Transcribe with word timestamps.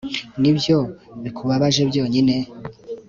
nibyo 0.41 0.77
bikubabaje 1.23 1.81
byonyine! 1.89 2.35